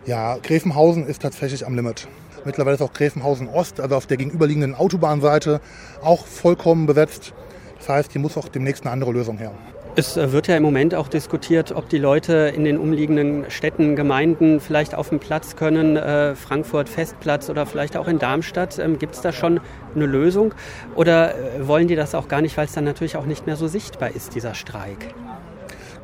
[0.07, 2.09] Ja, Gräfenhausen ist tatsächlich am Limit.
[2.45, 5.61] Mittlerweile ist auch Gräfenhausen Ost, also auf der gegenüberliegenden Autobahnseite,
[6.03, 7.33] auch vollkommen besetzt.
[7.79, 9.53] Das heißt, hier muss auch demnächst eine andere Lösung her.
[9.97, 14.61] Es wird ja im Moment auch diskutiert, ob die Leute in den umliegenden Städten, Gemeinden
[14.61, 18.79] vielleicht auf dem Platz können, äh, Frankfurt Festplatz oder vielleicht auch in Darmstadt.
[18.79, 19.61] Ähm, Gibt es da schon
[19.95, 20.55] eine Lösung
[20.95, 23.57] oder äh, wollen die das auch gar nicht, weil es dann natürlich auch nicht mehr
[23.57, 25.15] so sichtbar ist, dieser Streik?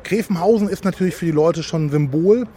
[0.03, 2.47] Gräfenhausen ist natürlich für die Leute schon ein Symbol,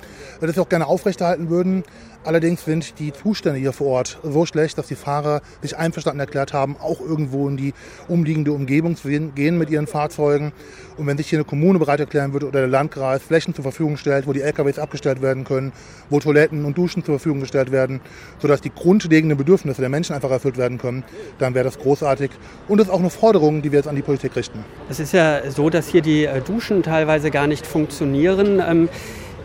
[0.41, 1.83] das sie auch gerne aufrechterhalten würden.
[2.25, 6.53] Allerdings sind die Zustände hier vor Ort so schlecht, dass die Fahrer sich einverstanden erklärt
[6.53, 7.75] haben, auch irgendwo in die
[8.09, 10.53] umliegende Umgebung zu gehen mit ihren Fahrzeugen.
[10.97, 13.97] Und wenn sich hier eine Kommune bereit erklären würde oder der Landkreis Flächen zur Verfügung
[13.97, 15.73] stellt, wo die LKWs abgestellt werden können,
[16.11, 18.01] wo Toiletten und Duschen zur Verfügung gestellt werden,
[18.41, 21.05] sodass die grundlegenden Bedürfnisse der Menschen einfach erfüllt werden können,
[21.39, 22.31] dann wäre das großartig.
[22.67, 24.65] Und das ist auch eine Forderung, die wir jetzt an die Politik richten.
[24.91, 28.89] Es ist ja so, dass hier die äh, Duschen teilweise gar nicht funktionieren.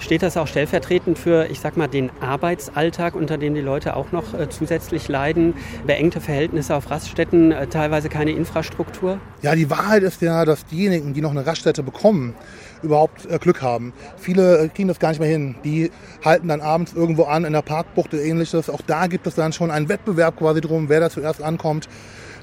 [0.04, 4.12] Steht das auch stellvertretend für, ich sag mal, den Arbeitsalltag, unter dem die Leute auch
[4.12, 5.54] noch äh, zusätzlich leiden?
[5.88, 9.22] Beengte Verhältnisse auf Raststätten, äh, teilweise keine Infrastruktur?
[9.44, 12.36] Ja, die Wahrheit ist ja, dass diejenigen, die noch eine Raststätte bekommen,
[12.82, 13.94] überhaupt äh, Glück haben.
[14.18, 15.56] Viele äh, kriegen das gar nicht mehr hin.
[15.64, 15.90] Die
[16.26, 18.70] halten dann abends irgendwo an in der Parkbucht oder ähnliches.
[18.70, 21.88] Auch da gibt es dann schon einen Wettbewerb quasi drum, wer da zuerst ankommt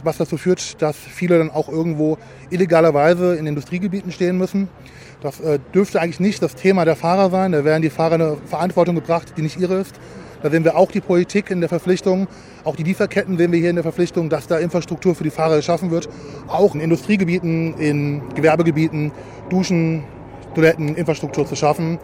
[0.02, 2.16] was dazu führt, dass viele dann auch irgendwo
[2.48, 4.70] illegalerweise in Industriegebieten stehen müssen.
[5.20, 7.52] Das äh, dürfte eigentlich nicht das Thema der Fahrer sein.
[7.52, 9.94] Da werden die Fahrer eine Verantwortung gebracht, die nicht ihre ist.
[10.42, 12.26] Da sehen wir auch die Politik in der Verpflichtung,
[12.64, 15.56] auch die Lieferketten sehen wir hier in der Verpflichtung, dass da Infrastruktur für die Fahrer
[15.56, 16.08] geschaffen wird.
[16.48, 19.12] Auch in Industriegebieten, in Gewerbegebieten,
[19.50, 20.04] Duschen,
[20.54, 21.98] Toiletten, Infrastruktur zu schaffen.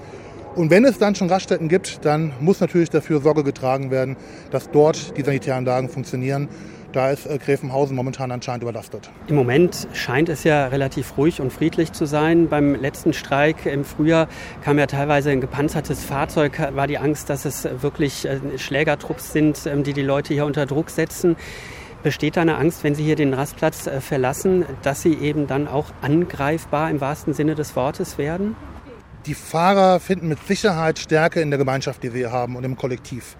[0.54, 4.16] Und wenn es dann schon Raststätten gibt, dann muss natürlich dafür Sorge getragen werden,
[4.50, 6.48] dass dort die Sanitäranlagen funktionieren
[6.96, 9.10] da ist äh, Gräfenhausen momentan anscheinend überlastet.
[9.26, 12.48] Im Moment scheint es ja relativ ruhig und friedlich zu sein.
[12.48, 14.28] Beim letzten Streik im Frühjahr
[14.64, 19.66] kam ja teilweise ein gepanzertes Fahrzeug, war die Angst, dass es wirklich äh, Schlägertrupps sind,
[19.66, 21.36] ähm, die die Leute hier unter Druck setzen.
[22.02, 25.68] Besteht da eine Angst, wenn Sie hier den Rastplatz äh, verlassen, dass Sie eben dann
[25.68, 28.56] auch angreifbar im wahrsten Sinne des Wortes werden?
[29.26, 32.76] Die Fahrer finden mit Sicherheit Stärke in der Gemeinschaft, die sie hier haben und im
[32.76, 33.36] Kollektiv.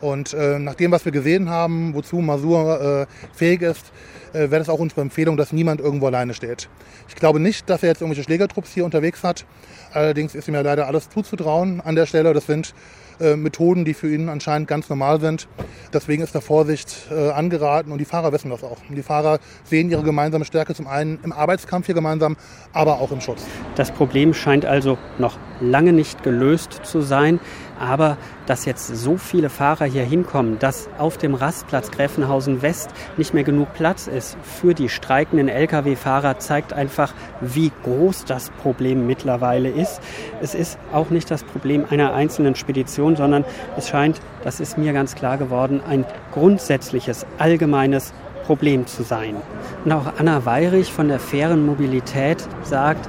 [0.00, 3.92] Und äh, nach dem, was wir gesehen haben, wozu Masur äh, fähig ist,
[4.32, 6.68] äh, wäre das auch unsere Empfehlung, dass niemand irgendwo alleine steht.
[7.08, 9.46] Ich glaube nicht, dass er jetzt irgendwelche Schlägertrupps hier unterwegs hat.
[9.92, 12.34] Allerdings ist ihm ja leider alles zuzutrauen an der Stelle.
[12.34, 12.74] Das sind
[13.20, 15.48] äh, Methoden, die für ihn anscheinend ganz normal sind.
[15.92, 18.76] Deswegen ist da Vorsicht äh, angeraten und die Fahrer wissen das auch.
[18.88, 22.36] Und die Fahrer sehen ihre gemeinsame Stärke zum einen im Arbeitskampf hier gemeinsam,
[22.72, 23.42] aber auch im Schutz.
[23.76, 27.40] Das Problem scheint also noch lange nicht gelöst zu sein.
[27.78, 33.34] Aber dass jetzt so viele Fahrer hier hinkommen, dass auf dem Rastplatz Gräfenhausen West nicht
[33.34, 39.68] mehr genug Platz ist für die streikenden Lkw-Fahrer, zeigt einfach, wie groß das Problem mittlerweile
[39.68, 40.00] ist.
[40.40, 43.44] Es ist auch nicht das Problem einer einzelnen Spedition, sondern
[43.76, 48.12] es scheint, das ist mir ganz klar geworden, ein grundsätzliches, allgemeines
[48.46, 49.36] Problem zu sein.
[49.84, 53.08] Und auch Anna Weirich von der fairen Mobilität sagt,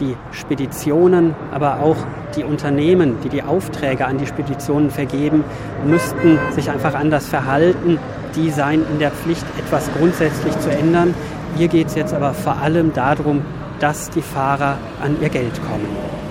[0.00, 1.96] die Speditionen, aber auch
[2.36, 5.44] die Unternehmen, die die Aufträge an die Speditionen vergeben,
[5.86, 7.98] müssten sich einfach anders verhalten.
[8.34, 11.14] Die seien in der Pflicht, etwas grundsätzlich zu ändern.
[11.56, 13.42] Hier geht es jetzt aber vor allem darum,
[13.78, 15.86] dass die Fahrer an ihr Geld kommen.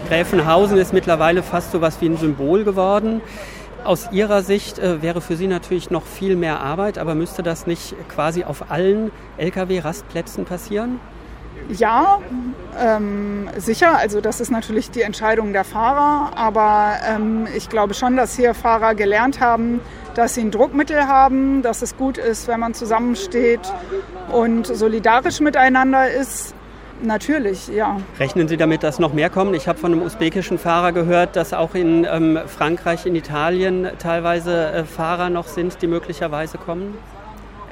[0.10, 3.22] Gräfenhausen ist mittlerweile fast so was wie ein Symbol geworden.
[3.84, 7.68] Aus Ihrer Sicht äh, wäre für Sie natürlich noch viel mehr Arbeit, aber müsste das
[7.68, 11.00] nicht quasi auf allen Lkw-Rastplätzen passieren?
[11.70, 12.20] Ja,
[12.80, 13.98] ähm, sicher.
[13.98, 16.38] Also das ist natürlich die Entscheidung der Fahrer.
[16.38, 19.80] Aber ähm, ich glaube schon, dass hier Fahrer gelernt haben,
[20.16, 23.62] dass sie ein Druckmittel haben, dass es gut ist, wenn man zusammensteht
[24.32, 26.54] und solidarisch miteinander ist.
[27.02, 27.98] Natürlich, ja.
[28.18, 29.54] Rechnen Sie damit, dass noch mehr kommen?
[29.56, 34.72] Ich habe von einem usbekischen Fahrer gehört, dass auch in ähm, Frankreich, in Italien teilweise
[34.72, 36.96] äh, Fahrer noch sind, die möglicherweise kommen.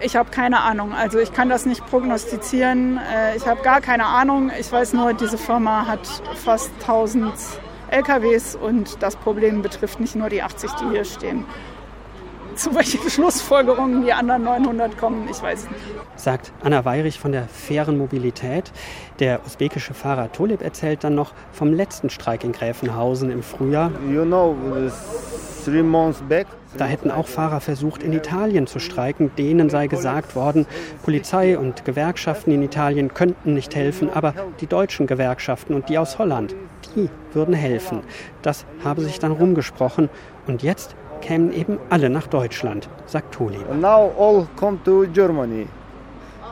[0.03, 0.93] Ich habe keine Ahnung.
[0.93, 2.97] Also ich kann das nicht prognostizieren.
[2.97, 4.51] Äh, ich habe gar keine Ahnung.
[4.59, 6.07] Ich weiß nur, diese Firma hat
[6.43, 7.33] fast 1000
[7.91, 11.45] LKWs und das Problem betrifft nicht nur die 80, die hier stehen.
[12.55, 15.81] Zu welchen Schlussfolgerungen die anderen 900 kommen, ich weiß nicht.
[16.15, 18.71] Sagt Anna Weirich von der fairen Mobilität.
[19.19, 23.91] Der usbekische Fahrer Tolib erzählt dann noch vom letzten Streik in Gräfenhausen im Frühjahr.
[24.09, 24.55] You know,
[25.63, 29.31] three months back, da hätten auch Fahrer versucht, in Italien zu streiken.
[29.37, 30.65] Denen sei gesagt worden,
[31.03, 36.17] Polizei und Gewerkschaften in Italien könnten nicht helfen, aber die deutschen Gewerkschaften und die aus
[36.17, 36.55] Holland,
[36.95, 38.01] die würden helfen.
[38.41, 40.09] Das habe sich dann rumgesprochen.
[40.47, 43.59] Und jetzt kämen eben alle nach Deutschland, sagt Toli.
[43.79, 45.67] Now all come to Germany.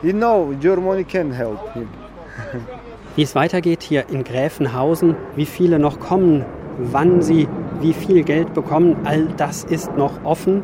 [0.02, 1.88] You know, Germany can help him.
[3.16, 6.44] Wie es weitergeht hier in Gräfenhausen, wie viele noch kommen,
[6.78, 7.48] wann sie
[7.80, 10.62] wie viel Geld bekommen, all das ist noch offen.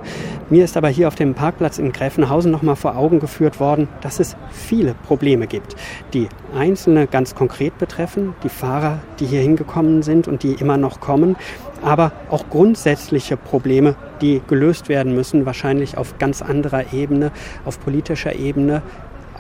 [0.51, 3.89] Mir ist aber hier auf dem Parkplatz in Gräfenhausen noch mal vor Augen geführt worden,
[4.01, 5.77] dass es viele Probleme gibt,
[6.13, 11.01] die einzelne ganz konkret betreffen, die Fahrer, die hier hingekommen sind und die immer noch
[11.01, 11.37] kommen,
[11.83, 17.33] aber auch grundsätzliche Probleme, die gelöst werden müssen, wahrscheinlich auf ganz anderer Ebene,
[17.65, 18.83] auf politischer Ebene,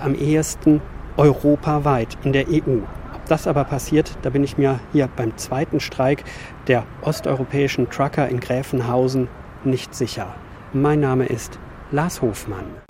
[0.03, 0.81] am ehesten
[1.17, 2.81] europaweit in der EU
[3.29, 6.25] das aber passiert, da bin ich mir hier beim zweiten Streik
[6.69, 9.29] der osteuropäischen Trucker in Gräfenhausen
[9.65, 10.35] nicht sicher.
[10.73, 11.59] Mein Name ist
[11.91, 12.86] Lars Hofmann.